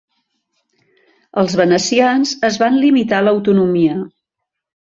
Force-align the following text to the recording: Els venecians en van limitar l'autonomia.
Els 1.41 1.53
venecians 1.59 2.33
en 2.49 2.57
van 2.65 2.81
limitar 2.87 3.23
l'autonomia. 3.27 4.01